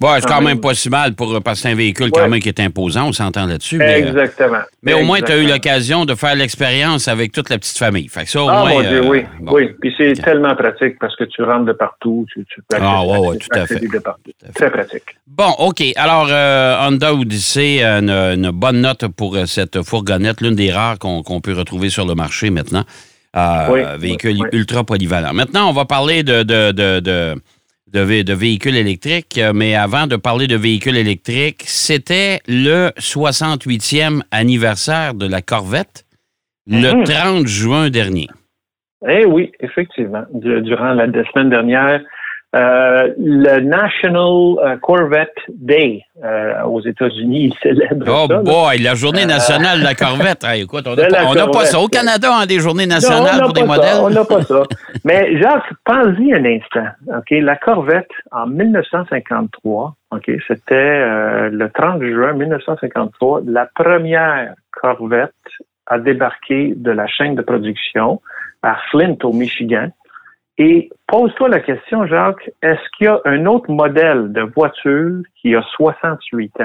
C'est 0.00 0.04
Ouais, 0.06 0.20
quand 0.26 0.40
même 0.42 0.60
pas 0.60 0.74
si 0.74 0.88
mal 0.90 1.14
pour, 1.14 1.40
parce 1.42 1.58
que 1.60 1.62
c'est 1.62 1.72
un 1.72 1.76
véhicule 1.76 2.06
Ouais. 2.06 2.10
quand 2.14 2.28
même 2.28 2.40
qui 2.40 2.48
est 2.48 2.60
imposant, 2.60 3.08
on 3.08 3.12
s'entend 3.12 3.46
là-dessus. 3.46 3.78
Mais, 3.78 4.02
euh, 4.02 4.08
Exactement. 4.08 4.58
mais 4.82 4.92
au 4.94 5.02
moins, 5.04 5.20
tu 5.20 5.32
as 5.32 5.38
eu 5.38 5.46
l'occasion 5.46 6.04
de 6.04 6.14
faire 6.14 6.34
l'expérience 6.34 7.08
avec 7.08 7.32
toute 7.32 7.48
la 7.50 7.58
petite 7.58 7.78
famille. 7.78 8.08
Fait 8.08 8.24
que 8.24 8.30
ça, 8.30 8.42
au 8.42 8.48
Ah, 8.48 8.60
moins. 8.60 8.70
mon 8.74 8.80
Dieu, 8.80 9.02
euh, 9.04 9.08
oui. 9.08 9.24
bon. 9.40 9.52
Oui. 9.54 9.68
Puis 9.80 9.94
c'est 9.96 10.12
tellement 10.22 10.54
pratique 10.54 10.98
parce 11.00 11.16
que 11.16 11.24
tu 11.24 11.42
rentres 11.42 11.64
de 11.66 11.72
partout. 11.72 12.26
Tu, 12.32 12.44
tu 12.52 12.60
peux 12.68 12.76
Ah, 12.80 13.04
ouais, 13.04 13.18
ouais, 13.18 13.36
tout 13.38 13.48
à 13.58 13.66
fait. 13.66 13.80
de 13.80 13.98
partout. 13.98 14.30
Tout 14.38 14.44
à 14.44 14.46
fait. 14.48 14.52
Très 14.54 14.70
pratique. 14.70 15.04
Bon, 15.26 15.50
OK. 15.58 15.82
Alors, 15.96 16.28
euh, 16.30 16.76
Honda 16.88 17.14
Odyssey, 17.14 17.82
euh, 17.82 18.00
une, 18.00 18.10
une 18.10 18.50
bonne 18.50 18.80
note 18.80 19.06
pour 19.08 19.36
euh, 19.36 19.46
cette 19.46 19.82
fourgonnette, 19.82 20.40
l'une 20.40 20.54
des 20.54 20.70
rares 20.72 20.98
qu'on 20.98 21.22
qu'on 21.22 21.40
peut 21.40 21.52
retrouver 21.54 21.88
sur 21.90 22.06
le 22.06 22.14
marché 22.14 22.50
maintenant. 22.50 22.84
Euh, 23.36 23.66
Oui, 23.70 23.80
véhicule 23.98 24.36
oui. 24.40 24.48
ultra 24.52 24.82
polyvalent. 24.82 25.32
Maintenant, 25.32 25.68
on 25.68 25.72
va 25.72 25.84
parler 25.84 26.24
de, 26.24 26.42
de, 26.42 26.72
de, 26.72 26.98
de, 26.98 27.34
de 27.92 28.00
vé- 28.00 28.24
de 28.24 28.34
véhicules 28.34 28.76
électriques, 28.76 29.38
euh, 29.38 29.52
mais 29.54 29.74
avant 29.74 30.06
de 30.06 30.16
parler 30.16 30.46
de 30.46 30.56
véhicules 30.56 30.96
électriques, 30.96 31.62
c'était 31.66 32.40
le 32.46 32.90
68e 32.98 34.22
anniversaire 34.30 35.14
de 35.14 35.26
la 35.26 35.42
Corvette, 35.42 36.04
le 36.66 36.92
Mhm. 36.94 37.04
30 37.04 37.46
juin 37.46 37.90
dernier. 37.90 38.28
Eh 39.08 39.24
oui, 39.24 39.50
effectivement. 39.60 40.24
Du- 40.34 40.60
Durant 40.62 40.92
la 40.92 41.06
semaine 41.32 41.50
dernière, 41.50 42.00
euh, 42.56 43.14
le 43.16 43.60
National 43.60 44.58
euh, 44.58 44.76
Corvette 44.82 45.36
Day 45.48 46.02
euh, 46.24 46.62
aux 46.64 46.80
États-Unis, 46.80 47.52
ils 47.52 47.54
célèbrent 47.62 48.06
Oh 48.08 48.26
ça. 48.28 48.38
boy, 48.38 48.78
la 48.78 48.94
journée 48.96 49.24
nationale 49.24 49.78
de 49.78 49.84
la 49.84 49.94
Corvette. 49.94 50.42
Hey, 50.42 50.62
écoute, 50.62 50.84
on 50.88 50.96
n'a 50.96 51.08
la 51.08 51.46
pas, 51.46 51.64
ça. 51.64 51.78
Au 51.78 51.86
Canada, 51.86 52.28
on 52.36 52.40
a 52.40 52.46
des 52.46 52.58
journées 52.58 52.86
nationales 52.86 53.34
on 53.34 53.36
n'a 53.36 53.44
pour 53.44 53.52
des 53.52 53.62
modèles. 53.62 53.98
on 54.02 54.10
n'a 54.10 54.24
pas 54.24 54.42
ça. 54.42 54.62
Mais 55.04 55.38
Jacques, 55.38 55.72
pense-y 55.84 56.34
un 56.34 56.44
instant. 56.44 56.88
Ok, 57.16 57.30
La 57.30 57.54
Corvette, 57.54 58.10
en 58.32 58.46
1953, 58.48 59.94
ok, 60.10 60.30
c'était 60.48 60.74
euh, 60.74 61.50
le 61.50 61.70
30 61.70 62.02
juin 62.02 62.32
1953, 62.32 63.42
la 63.46 63.66
première 63.74 64.54
Corvette 64.72 65.30
à 65.86 65.98
débarquer 65.98 66.74
de 66.76 66.90
la 66.90 67.06
chaîne 67.06 67.36
de 67.36 67.42
production 67.42 68.20
à 68.62 68.76
Flint, 68.90 69.16
au 69.22 69.32
Michigan. 69.32 69.88
Et 70.62 70.90
pose-toi 71.06 71.48
la 71.48 71.60
question, 71.60 72.06
Jacques, 72.06 72.50
est-ce 72.62 72.80
qu'il 72.98 73.06
y 73.06 73.08
a 73.08 73.18
un 73.24 73.46
autre 73.46 73.70
modèle 73.70 74.30
de 74.30 74.42
voiture 74.42 75.22
qui 75.40 75.54
a 75.54 75.62
68 75.74 76.52
ans? 76.60 76.64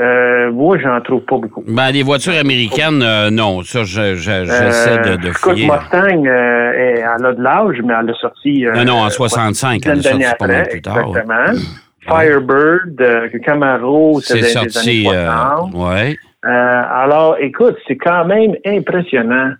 Euh, 0.00 0.50
moi, 0.50 0.76
j'en 0.76 1.00
trouve 1.00 1.20
pas 1.20 1.38
beaucoup. 1.38 1.62
Ben, 1.68 1.92
les 1.92 2.02
voitures 2.02 2.34
américaines, 2.34 3.02
euh, 3.04 3.30
non. 3.30 3.62
Ça, 3.62 3.84
j'essaie 3.84 4.98
de, 4.98 5.14
de 5.14 5.28
écoute, 5.28 5.56
Mustang, 5.56 6.26
euh, 6.26 6.72
elle 6.74 7.24
a 7.24 7.32
de 7.32 7.40
l'âge, 7.40 7.80
mais 7.84 7.94
elle 8.00 8.10
a 8.10 8.14
sorti... 8.14 8.64
non, 8.74 8.84
non, 8.84 8.94
en 9.04 9.10
65, 9.10 9.86
elle 9.86 10.00
a 10.00 10.02
sorti 10.02 10.24
pas 10.36 10.46
mal 10.48 10.68
plus 10.68 10.82
tard. 10.82 11.06
Exactement. 11.06 11.60
Firebird, 12.00 13.40
Camaro, 13.44 14.20
c'est 14.20 14.40
des, 14.40 14.56
années 14.56 14.70
60. 14.70 15.72
ouais. 15.72 16.16
alors, 16.42 17.36
écoute, 17.38 17.76
c'est 17.86 17.96
quand 17.96 18.24
même 18.24 18.56
impressionnant. 18.66 19.52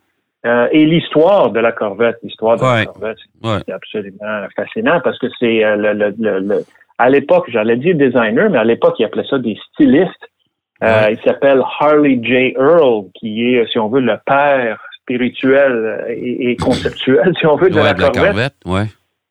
Et 0.70 0.84
l'histoire 0.84 1.50
de 1.50 1.60
la 1.60 1.72
Corvette, 1.72 2.18
l'histoire 2.22 2.56
de 2.56 2.62
la 2.62 2.84
Corvette, 2.86 3.18
c'est 3.66 3.72
absolument 3.72 4.46
fascinant 4.54 5.00
parce 5.02 5.18
que 5.18 5.26
c'est 5.38 5.60
le, 5.76 5.92
le, 5.92 6.14
le 6.40 6.64
à 6.98 7.10
l'époque, 7.10 7.44
j'allais 7.48 7.76
dire 7.76 7.94
designer, 7.94 8.50
mais 8.50 8.58
à 8.58 8.64
l'époque, 8.64 8.94
ils 8.98 9.04
appelaient 9.04 9.26
ça 9.28 9.38
des 9.38 9.58
stylistes. 9.72 10.10
Euh, 10.82 11.08
il 11.10 11.18
s'appelle 11.24 11.62
Harley 11.80 12.18
J. 12.22 12.54
Earl, 12.58 13.06
qui 13.14 13.54
est, 13.54 13.66
si 13.70 13.78
on 13.78 13.88
veut, 13.88 14.00
le 14.00 14.16
père 14.26 14.78
spirituel 15.00 16.04
et, 16.08 16.56
conceptuel, 16.56 17.34
si 17.38 17.46
on 17.46 17.56
veut, 17.56 17.70
de 17.70 17.76
la, 17.76 17.94
Corvette. 17.94 18.54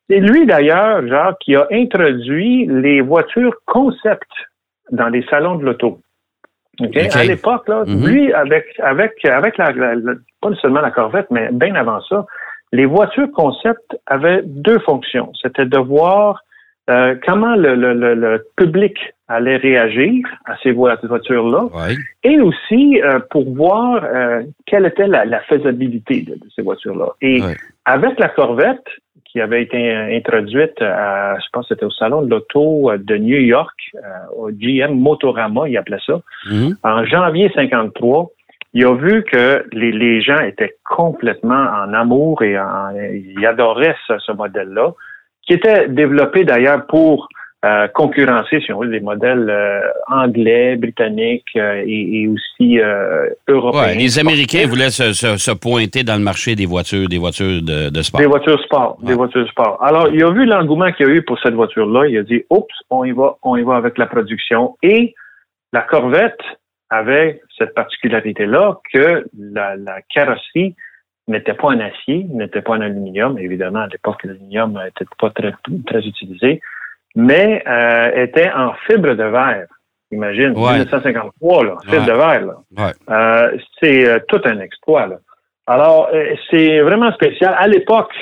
C'est 0.08 0.20
lui, 0.20 0.46
d'ailleurs, 0.46 1.06
genre, 1.06 1.36
qui 1.38 1.54
a 1.56 1.66
introduit 1.72 2.66
les 2.66 3.00
voitures 3.00 3.54
concept 3.66 4.30
dans 4.92 5.08
les 5.08 5.24
salons 5.28 5.56
de 5.56 5.64
l'auto. 5.64 6.00
À 7.14 7.24
l'époque, 7.24 7.68
là, 7.68 7.84
mm-hmm. 7.84 8.06
lui, 8.06 8.32
avec, 8.32 8.66
avec, 8.82 9.24
avec 9.24 9.56
la, 9.58 9.72
pas 10.40 10.54
seulement 10.60 10.80
la 10.80 10.90
Corvette, 10.90 11.26
mais 11.30 11.48
bien 11.52 11.74
avant 11.74 12.00
ça, 12.02 12.26
les 12.72 12.86
voitures 12.86 13.30
concept 13.32 13.96
avaient 14.06 14.42
deux 14.44 14.78
fonctions. 14.80 15.32
C'était 15.40 15.66
de 15.66 15.78
voir 15.78 16.42
euh, 16.88 17.16
comment 17.26 17.56
le, 17.56 17.74
le, 17.74 18.14
le, 18.14 18.46
public 18.56 18.96
allait 19.28 19.56
réagir 19.56 20.24
à 20.44 20.56
ces 20.62 20.70
voitures-là, 20.70 21.64
et 22.22 22.40
aussi 22.40 23.02
euh, 23.02 23.18
pour 23.30 23.52
voir 23.54 24.04
euh, 24.04 24.42
quelle 24.66 24.86
était 24.86 25.08
la, 25.08 25.24
la 25.24 25.40
faisabilité 25.40 26.22
de, 26.22 26.38
ces 26.54 26.62
voitures-là. 26.62 27.08
Et 27.22 27.40
avec 27.86 28.18
la 28.20 28.28
Corvette, 28.28 28.86
qui 29.36 29.42
avait 29.42 29.62
été 29.64 29.94
introduite, 29.94 30.80
à, 30.80 31.38
je 31.38 31.46
pense 31.52 31.68
que 31.68 31.74
c'était 31.74 31.84
au 31.84 31.90
Salon 31.90 32.22
de 32.22 32.30
l'Auto 32.30 32.90
de 32.96 33.16
New 33.18 33.36
York, 33.36 33.78
au 34.34 34.48
GM 34.50 34.94
Motorama, 34.94 35.68
il 35.68 35.76
appelait 35.76 35.98
ça, 36.06 36.22
mm-hmm. 36.46 36.76
en 36.82 37.04
janvier 37.04 37.52
53, 37.54 38.30
il 38.72 38.86
a 38.86 38.94
vu 38.94 39.24
que 39.24 39.62
les, 39.72 39.92
les, 39.92 40.22
gens 40.22 40.38
étaient 40.38 40.76
complètement 40.88 41.66
en 41.82 41.92
amour 41.92 42.40
et 42.40 42.58
en, 42.58 42.92
ils 42.96 43.44
adoraient 43.44 43.94
ce, 44.06 44.18
ce 44.20 44.32
modèle-là 44.32 44.94
qui 45.42 45.52
était 45.52 45.86
développé 45.88 46.44
d'ailleurs 46.44 46.86
pour 46.86 47.28
euh, 47.66 47.88
concurrencer, 47.88 48.60
si 48.60 48.72
on 48.72 48.78
veut, 48.78 48.86
les 48.86 49.00
modèles 49.00 49.50
euh, 49.50 49.80
anglais, 50.06 50.76
britanniques 50.76 51.56
euh, 51.56 51.82
et, 51.84 52.28
aussi 52.28 52.78
européens. 53.48 53.94
les 53.94 54.18
Américains 54.20 54.68
voulaient 54.68 54.90
se, 54.90 55.54
pointer 55.54 56.04
dans 56.04 56.16
le 56.16 56.22
marché 56.22 56.54
des 56.54 56.66
voitures, 56.66 57.08
des 57.08 57.18
voitures 57.18 57.62
de, 57.62 58.02
sport. 58.02 58.20
Des 58.20 58.26
voitures 58.26 58.62
sport, 58.62 58.98
des 59.02 59.14
voitures 59.14 59.48
sport. 59.48 59.82
Alors, 59.82 60.08
il 60.12 60.22
a 60.22 60.30
vu 60.30 60.44
l'engouement 60.44 60.92
qu'il 60.92 61.08
y 61.08 61.10
a 61.10 61.12
eu 61.12 61.22
pour 61.22 61.40
cette 61.40 61.54
voiture-là. 61.54 62.06
Il 62.06 62.18
a 62.18 62.22
dit, 62.22 62.44
oups, 62.50 62.72
on 62.90 63.04
y 63.04 63.10
va, 63.10 63.36
on 63.42 63.56
y 63.56 63.62
va 63.62 63.76
avec 63.76 63.98
la 63.98 64.06
production. 64.06 64.76
Et 64.82 65.14
la 65.72 65.82
Corvette 65.82 66.38
avait 66.90 67.40
cette 67.58 67.74
particularité-là 67.74 68.78
que 68.92 69.26
la, 69.36 69.74
la 69.74 70.02
carrosserie 70.14 70.76
n'était 71.26 71.54
pas 71.54 71.68
en 71.68 71.80
acier, 71.80 72.26
n'était 72.30 72.62
pas 72.62 72.74
en 72.74 72.80
aluminium. 72.80 73.38
Évidemment, 73.38 73.80
à 73.80 73.88
l'époque, 73.88 74.22
l'aluminium 74.22 74.80
n'était 74.84 75.06
pas 75.18 75.30
très, 75.30 75.52
très 75.86 76.06
utilisé, 76.06 76.60
mais 77.16 77.64
euh, 77.66 78.24
était 78.24 78.50
en 78.52 78.74
fibre 78.86 79.14
de 79.14 79.24
verre. 79.24 79.66
Imagine, 80.12 80.50
1953, 80.50 81.64
là, 81.64 81.74
fibre 81.84 82.06
de 82.06 82.12
verre. 82.12 82.46
Là. 82.46 82.92
Euh, 83.10 83.58
c'est 83.80 84.06
euh, 84.06 84.18
tout 84.28 84.40
un 84.44 84.60
exploit. 84.60 85.08
Là. 85.08 85.16
Alors, 85.66 86.08
c'est 86.48 86.80
vraiment 86.80 87.12
spécial. 87.12 87.56
À 87.58 87.66
l'époque, 87.66 88.12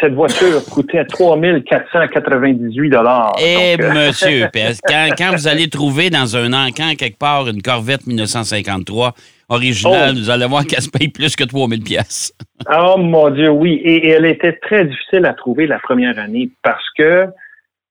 cette 0.00 0.14
voiture 0.14 0.64
coûtait 0.72 1.04
3498 1.04 2.90
dollars. 2.90 3.34
Eh, 3.40 3.76
monsieur, 3.94 4.48
quand, 4.86 5.08
quand 5.18 5.32
vous 5.32 5.48
allez 5.48 5.68
trouver 5.68 6.08
dans 6.08 6.36
un 6.36 6.52
encan 6.52 6.94
quelque 6.96 7.18
part 7.18 7.48
une 7.48 7.60
Corvette 7.60 8.06
1953 8.06 9.12
originale, 9.48 10.12
oh. 10.14 10.18
vous 10.18 10.30
allez 10.30 10.46
voir 10.46 10.64
qu'elle 10.64 10.82
se 10.82 10.90
paye 10.90 11.08
plus 11.08 11.34
que 11.34 11.44
3000 11.44 11.82
pièces. 11.82 12.32
oh 12.72 12.96
mon 12.96 13.30
Dieu, 13.30 13.50
oui. 13.50 13.80
Et, 13.84 14.08
elle 14.08 14.26
était 14.26 14.52
très 14.62 14.84
difficile 14.84 15.26
à 15.26 15.34
trouver 15.34 15.66
la 15.66 15.78
première 15.78 16.18
année 16.18 16.50
parce 16.62 16.84
que 16.96 17.26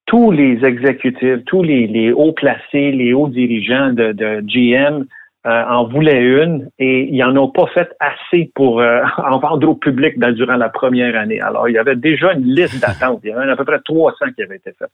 tous 0.08 0.32
les 0.32 0.64
exécutifs, 0.66 1.46
tous 1.46 1.64
les, 1.64 2.12
hauts 2.12 2.32
placés, 2.32 2.92
les 2.92 3.14
hauts 3.14 3.28
dirigeants 3.28 3.94
de, 3.94 4.42
GM 4.42 5.06
euh, 5.46 5.64
en 5.66 5.86
voulaient 5.88 6.24
une 6.24 6.70
et 6.80 7.10
ils 7.12 7.20
n'en 7.20 7.36
ont 7.38 7.50
pas 7.50 7.68
fait 7.68 7.90
assez 8.00 8.52
pour 8.56 8.82
euh, 8.82 9.02
en 9.18 9.38
vendre 9.38 9.70
au 9.70 9.76
public 9.76 10.18
durant 10.20 10.56
la 10.56 10.70
première 10.70 11.16
année. 11.16 11.40
Alors, 11.42 11.70
il 11.70 11.74
y 11.74 11.78
avait 11.78 11.96
déjà 11.96 12.34
une 12.34 12.46
liste 12.46 12.80
d'attente. 12.80 13.20
Il 13.24 13.30
y 13.30 13.34
avait 13.34 13.52
à 13.52 13.56
peu 13.56 13.66
près 13.66 13.80
300 13.84 14.16
qui 14.36 14.44
avaient 14.44 14.56
été 14.56 14.72
faites. 14.80 14.90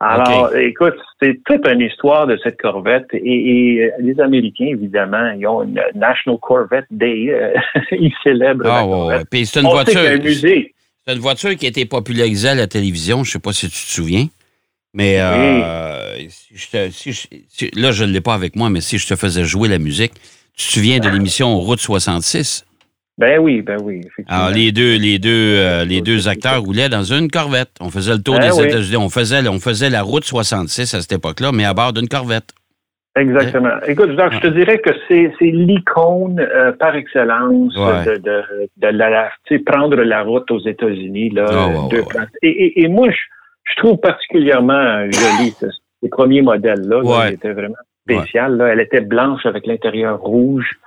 Alors, 0.00 0.54
écoute, 0.56 0.96
c'est 1.22 1.40
toute 1.44 1.66
une 1.66 1.80
histoire 1.80 2.26
de 2.26 2.38
cette 2.42 2.60
Corvette 2.60 3.06
et, 3.12 3.90
les 4.00 4.20
Américains, 4.20 4.66
évidemment, 4.66 5.32
ils 5.38 5.46
ont 5.46 5.62
une 5.62 5.80
National 5.94 6.38
Corvette 6.42 6.86
Day. 6.90 7.28
Euh, 7.30 7.54
ils 7.92 8.12
célèbrent 8.22 8.64
la 8.64 8.80
Corvette. 8.80 9.28
Puis 9.30 9.46
c'est 9.46 9.60
une 9.60 9.68
voiture. 9.68 10.00
C'est 11.06 11.12
une 11.12 11.20
voiture 11.20 11.54
qui 11.56 11.66
a 11.66 11.68
été 11.68 11.86
popularisée 11.86 12.48
à 12.48 12.54
la 12.54 12.66
télévision. 12.66 13.24
Je 13.24 13.30
ne 13.30 13.32
sais 13.32 13.38
pas 13.38 13.52
si 13.52 13.66
tu 13.66 13.72
te 13.72 13.90
souviens. 13.90 14.26
Mais 14.94 15.16
euh, 15.18 16.28
là, 17.74 17.90
je 17.92 18.04
ne 18.04 18.12
l'ai 18.12 18.20
pas 18.20 18.34
avec 18.34 18.54
moi, 18.54 18.70
mais 18.70 18.80
si 18.80 18.98
je 18.98 19.06
te 19.08 19.16
faisais 19.16 19.44
jouer 19.44 19.68
la 19.68 19.78
musique, 19.78 20.12
tu 20.56 20.66
te 20.66 20.72
souviens 20.72 21.00
de 21.00 21.08
l'émission 21.08 21.58
Route 21.58 21.80
66? 21.80 22.64
Ben 23.18 23.38
oui, 23.38 23.62
ben 23.62 23.76
oui. 23.82 24.00
Alors, 24.28 24.50
les 24.50 24.72
deux, 24.72 24.96
les 24.96 25.18
deux, 25.18 25.56
euh, 25.58 25.84
les 25.84 26.00
deux 26.00 26.28
acteurs 26.28 26.62
roulaient 26.62 26.88
dans 26.88 27.04
une 27.04 27.30
corvette. 27.30 27.70
On 27.80 27.90
faisait 27.90 28.12
le 28.12 28.22
tour 28.22 28.38
ben 28.38 28.50
des 28.50 28.66
États-Unis. 28.66 28.96
On 28.96 29.08
faisait, 29.08 29.46
on 29.48 29.60
faisait 29.60 29.90
la 29.90 30.02
route 30.02 30.24
66 30.24 30.94
à 30.94 31.00
cette 31.00 31.12
époque-là, 31.12 31.52
mais 31.52 31.64
à 31.64 31.74
bord 31.74 31.92
d'une 31.92 32.08
corvette. 32.08 32.54
Exactement. 33.16 33.70
Écoute, 33.86 34.10
je 34.10 34.40
te 34.40 34.48
dirais 34.48 34.78
que 34.78 34.90
c'est 35.06 35.30
l'icône 35.40 36.40
euh, 36.40 36.72
par 36.72 36.96
excellence 36.96 37.72
de, 37.74 38.16
de, 38.16 38.42
de, 38.76 38.88
la, 38.88 39.30
prendre 39.64 39.96
la 40.02 40.22
route 40.22 40.50
aux 40.50 40.58
États-Unis. 40.58 41.30
là. 41.30 41.46
Ah, 41.48 42.26
et, 42.42 42.82
et, 42.82 42.88
moi, 42.88 43.10
je, 43.10 43.16
trouve 43.76 43.98
particulièrement 43.98 45.04
joli 45.10 45.50
ce, 45.58 45.66
ces 46.02 46.08
premiers 46.08 46.42
modèles-là. 46.42 47.02
Là, 47.02 47.30
étaient 47.30 47.52
vraiment 47.52 47.74
spécial. 48.02 48.56
Là. 48.56 48.68
Elle 48.68 48.80
était 48.80 49.00
blanche 49.00 49.46
avec 49.46 49.66
l'intérieur 49.66 50.20
rouge. 50.20 50.78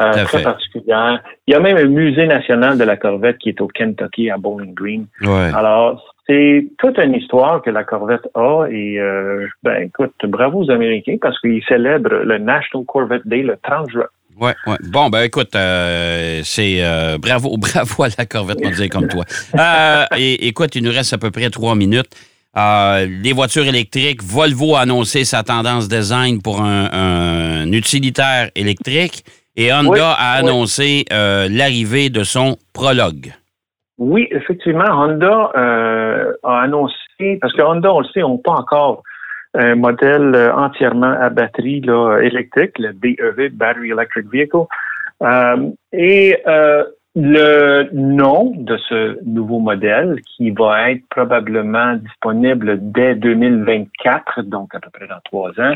Euh, 0.00 0.24
très 0.24 0.42
particulière. 0.42 1.22
Il 1.46 1.52
y 1.52 1.54
a 1.54 1.60
même 1.60 1.76
un 1.76 1.84
musée 1.84 2.26
national 2.26 2.78
de 2.78 2.84
la 2.84 2.96
Corvette 2.96 3.36
qui 3.36 3.50
est 3.50 3.60
au 3.60 3.68
Kentucky 3.68 4.30
à 4.30 4.38
Bowling 4.38 4.72
Green. 4.72 5.06
Alors, 5.54 6.14
c'est 6.26 6.66
toute 6.78 6.98
une 6.98 7.14
histoire 7.14 7.60
que 7.60 7.68
la 7.68 7.84
Corvette 7.84 8.26
a 8.34 8.64
et 8.70 8.98
euh, 8.98 9.46
ben 9.62 9.82
écoute, 9.82 10.14
bravo 10.24 10.64
aux 10.64 10.70
Américains 10.70 11.16
parce 11.20 11.38
qu'ils 11.40 11.62
célèbrent 11.64 12.24
le 12.24 12.38
National 12.38 12.86
Corvette 12.86 13.26
Day 13.26 13.42
le 13.42 13.58
30 13.62 13.90
juin. 13.90 14.06
Ouais, 14.42 14.54
ouais. 14.66 14.76
Bon, 14.82 15.08
ben 15.08 15.22
écoute, 15.22 15.54
euh, 15.54 16.40
c'est 16.44 16.82
bravo, 17.18 17.56
bravo 17.58 18.02
à 18.02 18.08
la 18.18 18.26
Corvette, 18.26 18.58
on 18.64 18.70
dire 18.70 18.88
comme 18.90 19.08
toi. 19.08 19.24
et 20.16 20.48
écoute, 20.48 20.74
il 20.74 20.84
nous 20.84 20.90
reste 20.90 21.12
à 21.12 21.18
peu 21.18 21.30
près 21.30 21.48
trois 21.48 21.74
minutes. 21.74 22.10
les 22.54 23.32
voitures 23.32 23.66
électriques, 23.66 24.22
Volvo 24.22 24.74
a 24.76 24.80
annoncé 24.80 25.24
sa 25.24 25.42
tendance 25.42 25.88
design 25.88 26.42
pour 26.42 26.60
un 26.60 27.70
utilitaire 27.72 28.50
électrique. 28.54 29.24
Et 29.56 29.72
Honda 29.72 30.12
a 30.12 30.38
annoncé 30.38 31.04
euh, 31.12 31.46
l'arrivée 31.50 32.08
de 32.08 32.24
son 32.24 32.56
prologue. 32.72 33.32
Oui, 33.98 34.26
effectivement, 34.30 34.90
Honda 34.90 35.50
euh, 35.56 36.32
a 36.42 36.62
annoncé, 36.62 37.38
parce 37.40 37.52
que 37.52 37.62
Honda, 37.62 37.92
on 37.92 38.00
le 38.00 38.06
sait, 38.14 38.20
n'a 38.20 38.28
pas 38.42 38.52
encore 38.52 39.02
un 39.54 39.74
modèle 39.74 40.34
euh, 40.34 40.54
entièrement 40.54 41.14
à 41.20 41.28
batterie 41.30 41.80
là, 41.80 42.18
électrique, 42.20 42.78
le 42.78 42.92
BEV, 42.92 43.50
Battery 43.50 43.90
Electric 43.90 44.26
Vehicle. 44.32 44.66
et 45.92 46.36
le 47.14 47.90
nom 47.92 48.54
de 48.56 48.76
ce 48.88 49.22
nouveau 49.24 49.58
modèle, 49.58 50.20
qui 50.22 50.50
va 50.50 50.92
être 50.92 51.06
probablement 51.10 51.94
disponible 51.96 52.78
dès 52.80 53.14
2024, 53.14 54.42
donc 54.42 54.74
à 54.74 54.80
peu 54.80 54.88
près 54.90 55.06
dans 55.06 55.20
trois 55.24 55.50
ans, 55.60 55.74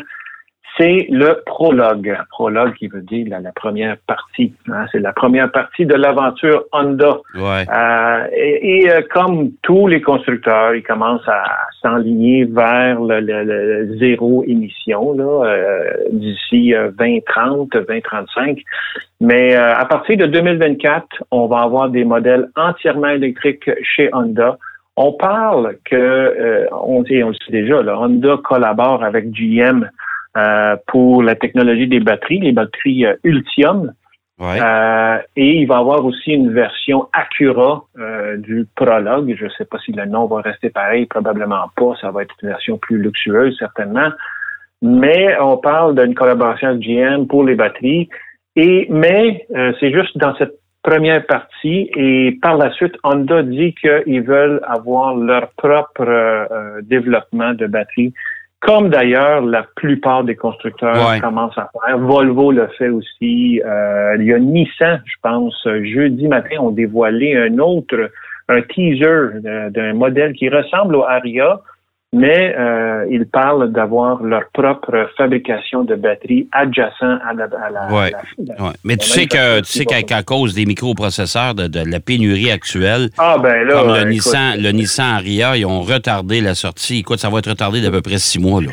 c'est 0.79 1.07
le 1.11 1.43
prologue. 1.47 2.17
Prologue 2.31 2.75
qui 2.75 2.89
veut 2.89 3.01
dire 3.01 3.27
la, 3.31 3.53
première 3.53 3.97
partie. 4.07 4.53
Hein. 4.69 4.87
c'est 4.93 4.99
la 4.99 5.13
première 5.13 5.51
partie 5.51 5.87
de 5.87 5.95
l'aventure 5.95 6.65
Honda. 6.73 7.17
Euh, 7.35 8.27
et, 8.35 8.91
euh, 8.91 9.01
comme 9.11 9.53
tous 9.63 9.87
les 9.87 10.03
constructeurs, 10.03 10.75
ils 10.75 10.83
commencent 10.83 11.29
à 11.29 11.45
s'enligner 11.83 12.45
vers 12.45 13.01
le, 13.01 13.97
zéro 13.99 14.45
émission 14.47 15.15
là, 15.15 15.47
euh, 15.47 15.95
d'ici 16.13 16.75
2030, 16.99 17.71
2035. 17.73 18.59
Mais 19.21 19.55
à 19.55 19.85
partir 19.87 20.19
de 20.19 20.27
2024, 20.27 21.07
on 21.31 21.47
va 21.47 21.61
avoir 21.61 21.89
des 21.89 22.05
modèles 22.05 22.51
entièrement 22.55 23.09
électriques 23.09 23.71
chez 23.83 24.11
Honda. 24.13 24.59
On 24.99 25.13
parle 25.13 25.77
que, 25.85 26.67
on, 26.73 27.03
on 27.03 27.29
le 27.29 27.35
sait 27.35 27.53
déjà, 27.53 27.83
là, 27.83 27.99
Honda 27.99 28.37
collabore 28.43 29.03
avec 29.03 29.31
GM 29.31 29.89
euh, 30.37 30.77
pour 30.89 31.23
la 31.23 31.35
technologie 31.35 31.87
des 31.87 32.01
batteries, 32.01 32.41
les 32.41 32.53
batteries 32.53 33.07
euh, 33.07 33.15
Ultium. 33.25 33.93
Euh, 34.39 35.19
et 35.35 35.63
il 35.63 35.67
va 35.67 35.77
y 35.77 35.79
avoir 35.79 36.05
aussi 36.05 36.33
une 36.33 36.53
version 36.53 37.09
Acura 37.15 37.85
du 38.37 38.67
Prologue. 38.75 39.35
Je 39.35 39.45
ne 39.47 39.51
sais 39.57 39.65
pas 39.65 39.79
si 39.79 39.93
le 39.93 40.05
nom 40.05 40.27
va 40.27 40.43
rester 40.43 40.69
pareil, 40.69 41.07
probablement 41.07 41.71
pas. 41.75 41.95
Ça 42.03 42.11
va 42.11 42.21
être 42.21 42.35
une 42.43 42.51
version 42.51 42.77
plus 42.77 42.99
luxueuse, 42.99 43.57
certainement. 43.59 44.11
Mais 44.83 45.35
on 45.41 45.57
parle 45.57 45.99
d'une 45.99 46.15
collaboration 46.15 46.69
avec 46.69 46.83
GM 46.83 47.27
pour 47.27 47.45
les 47.45 47.55
batteries. 47.55 48.11
Et 48.57 48.87
mais 48.91 49.47
c'est 49.81 49.91
juste 49.91 50.19
dans 50.19 50.37
cette 50.37 50.53
première 50.83 51.25
partie 51.25 51.91
et 51.97 52.39
par 52.43 52.59
la 52.59 52.71
suite, 52.73 52.95
Honda 53.05 53.43
dit 53.43 53.75
qu'ils 53.75 54.23
veulent 54.23 54.61
avoir 54.67 55.17
leur 55.17 55.49
propre 55.57 56.83
développement 56.83 57.55
de 57.55 57.67
batteries 57.67 58.13
comme 58.67 58.91
d'ailleurs 58.91 59.43
la 59.43 59.63
plupart 59.77 60.25
des 60.25 60.35
constructeurs 60.35 61.21
commencent 61.21 61.57
à 61.57 61.71
faire. 61.87 61.99
Volvo 61.99 62.51
le 62.51 62.67
fait 62.77 62.89
aussi. 62.89 63.63
Euh, 63.65 64.17
il 64.19 64.25
y 64.25 64.33
a 64.33 64.39
Nissan, 64.39 65.03
je 65.05 65.15
pense, 65.23 65.57
jeudi 65.65 66.27
matin, 66.27 66.57
ont 66.61 66.73
dévoilé 66.73 67.37
un 67.37 67.59
autre, 67.59 68.11
un 68.49 68.63
teaser 68.63 69.41
d'un 69.71 69.95
modèle 69.95 70.33
qui 70.35 70.49
ressemble 70.49 70.97
au 70.97 71.05
Aria, 71.05 71.61
mais 72.17 72.55
euh, 72.59 73.05
ils 73.11 73.27
parlent 73.27 73.71
d'avoir 73.73 74.23
leur 74.23 74.45
propre 74.55 75.11
fabrication 75.19 75.85
de 75.85 75.95
batteries 75.95 76.49
adjacent 76.51 77.03
à 77.03 77.35
la. 77.35 77.45
À 77.45 77.71
la, 77.71 77.95
ouais. 77.95 78.13
Mais 78.85 78.97
tu 78.97 79.07
sais 79.07 79.27
que 79.27 79.59
tu 79.61 79.67
sais 79.67 79.85
qu'à 79.85 80.23
cause 80.23 80.55
des 80.55 80.65
microprocesseurs 80.65 81.55
de, 81.55 81.67
de, 81.67 81.81
la 81.91 82.01
pénurie 82.01 82.51
actuelle, 82.51 83.11
ah, 83.19 83.37
ben 83.39 83.69
comme 83.69 83.95
le 83.95 84.05
Nissan, 84.05 84.59
le 84.59 84.71
Nissan 84.71 85.17
Aria, 85.17 85.59
ils 85.59 85.67
ont 85.67 85.83
retardé 85.83 86.41
la 86.41 86.55
sortie. 86.55 87.01
Écoute, 87.01 87.19
ça 87.19 87.29
va 87.29 87.39
être 87.39 87.51
retardé 87.51 87.83
d'à 87.83 87.91
peu 87.91 88.01
près 88.01 88.19
six 88.19 88.41
mois 88.41 88.63
là. 88.63 88.73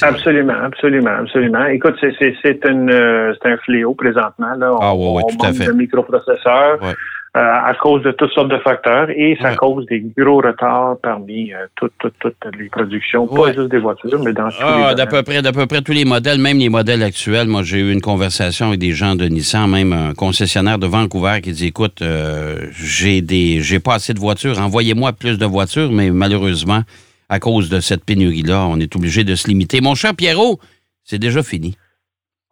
Absolument, 0.00 0.54
absolument, 0.62 1.16
absolument. 1.18 1.66
Écoute, 1.66 1.96
c'est 2.00 2.14
c'est 2.42 2.64
euh, 2.64 3.34
un 3.44 3.56
fléau 3.58 3.94
présentement 3.94 4.54
là. 4.56 4.70
ah 4.80 4.94
oui, 4.94 5.08
oui, 5.16 5.22
tout 5.36 5.44
à 5.44 5.52
fait. 5.52 5.66
De 5.66 5.72
microprocesseurs. 5.72 6.78
Euh, 6.82 6.92
à 7.34 7.72
cause 7.80 8.02
de 8.02 8.10
toutes 8.12 8.30
sortes 8.32 8.50
de 8.50 8.58
facteurs 8.58 9.08
et 9.08 9.38
ça 9.40 9.54
cause 9.54 9.86
des 9.86 10.04
gros 10.18 10.42
retards 10.42 10.96
parmi 11.02 11.52
euh, 11.52 11.66
toutes, 11.76 11.94
toutes, 11.98 12.18
toutes 12.20 12.36
les 12.58 12.68
productions, 12.68 13.26
pas 13.26 13.54
juste 13.54 13.70
des 13.70 13.78
voitures, 13.78 14.22
mais 14.22 14.34
dans 14.34 14.48
tous 14.50 14.56
ah, 14.60 14.94
d'à 14.94 15.06
peu 15.06 15.22
près, 15.22 15.40
d'à 15.40 15.52
peu 15.52 15.66
près 15.66 15.80
tous 15.80 15.92
les 15.92 16.04
modèles, 16.04 16.38
même 16.38 16.58
les 16.58 16.68
modèles 16.68 17.02
actuels. 17.02 17.48
Moi, 17.48 17.62
j'ai 17.62 17.78
eu 17.78 17.90
une 17.90 18.02
conversation 18.02 18.68
avec 18.68 18.80
des 18.80 18.92
gens 18.92 19.14
de 19.14 19.24
Nissan, 19.24 19.70
même 19.70 19.94
un 19.94 20.12
concessionnaire 20.12 20.78
de 20.78 20.86
Vancouver 20.86 21.40
qui 21.42 21.52
dit 21.52 21.68
écoute, 21.68 22.02
euh, 22.02 22.66
j'ai 22.72 23.22
des 23.22 23.62
j'ai 23.62 23.80
pas 23.80 23.94
assez 23.94 24.12
de 24.12 24.20
voitures, 24.20 24.60
envoyez-moi 24.60 25.12
plus 25.14 25.38
de 25.38 25.46
voitures, 25.46 25.90
mais 25.90 26.10
malheureusement, 26.10 26.82
à 27.30 27.40
cause 27.40 27.70
de 27.70 27.80
cette 27.80 28.04
pénurie-là, 28.04 28.66
on 28.68 28.78
est 28.78 28.94
obligé 28.94 29.24
de 29.24 29.34
se 29.36 29.48
limiter. 29.48 29.80
Mon 29.80 29.94
cher 29.94 30.14
Pierrot, 30.14 30.58
c'est 31.02 31.18
déjà 31.18 31.42
fini. 31.42 31.78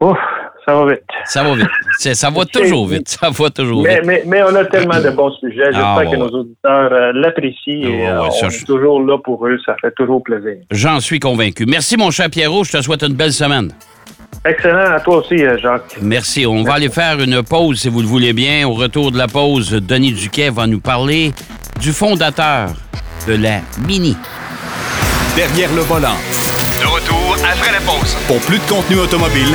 Ouf, 0.01 0.17
ça 0.67 0.75
va 0.75 0.87
vite. 0.87 1.03
Ça 1.25 1.43
va 1.43 1.55
vite. 1.55 2.15
ça 2.15 2.31
va 2.31 2.45
toujours 2.53 2.87
vite. 2.87 3.09
Ça 3.09 3.31
va 3.31 3.51
toujours 3.51 3.83
mais, 3.83 3.97
vite. 3.97 4.05
Mais, 4.07 4.23
mais, 4.27 4.43
on 4.43 4.55
a 4.55 4.65
tellement 4.65 5.01
de 5.01 5.11
bons 5.11 5.33
sujets. 5.39 5.67
J'espère 5.67 5.99
ah, 5.99 6.07
que 6.07 6.17
nos 6.17 6.29
auditeurs 6.29 6.93
euh, 6.93 7.13
l'apprécient 7.15 7.89
et 7.89 8.09
euh, 8.09 8.23
on 8.23 8.49
est 8.49 8.67
toujours 8.67 9.03
là 9.03 9.19
pour 9.19 9.47
eux. 9.47 9.59
Ça 9.65 9.77
fait 9.81 9.93
toujours 9.93 10.23
plaisir. 10.23 10.57
J'en 10.71 11.01
suis 11.01 11.21
convaincu. 11.21 11.67
Merci, 11.67 11.97
mon 11.97 12.11
cher 12.11 12.29
Pierrot. 12.31 12.65
Je 12.65 12.73
te 12.73 12.83
souhaite 12.83 13.03
une 13.03 13.15
belle 13.15 13.33
semaine. 13.33 13.73
Excellent. 14.45 14.95
À 14.95 15.01
toi 15.01 15.19
aussi, 15.19 15.45
euh, 15.45 15.59
Jacques. 15.59 15.97
Merci. 16.01 16.47
On 16.47 16.63
va 16.63 16.75
aller 16.75 16.89
faire 16.89 17.21
une 17.21 17.43
pause, 17.43 17.81
si 17.81 17.89
vous 17.89 18.01
le 18.01 18.07
voulez 18.07 18.33
bien. 18.33 18.67
Au 18.67 18.75
retour 18.75 19.13
de 19.13 19.19
la 19.19 19.27
pause, 19.27 19.71
Denis 19.71 20.13
Duquet 20.13 20.51
va 20.51 20.67
nous 20.67 20.81
parler 20.81 21.33
du 21.81 21.93
fondateur 21.93 22.71
de 23.27 23.35
la 23.35 23.61
Mini. 23.87 24.17
Derrière 25.37 25.73
le 25.75 25.83
volant. 25.83 26.17
De 26.81 26.87
retour 26.87 27.37
après 27.45 27.73
la 27.73 27.81
pause. 27.81 28.17
Pour 28.27 28.41
plus 28.41 28.59
de 28.59 28.69
contenu 28.69 28.99
automobile, 28.99 29.55